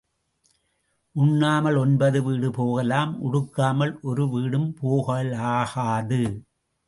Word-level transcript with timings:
உண்ணாமல் 1.15 1.75
ஒன்பது 1.75 2.19
வீடு 2.23 2.49
போகலாம் 2.51 3.11
உடுக்காமல் 3.21 3.93
ஒரு 4.01 4.23
வீடும் 4.29 4.69
போகலாகாது. 4.81 6.21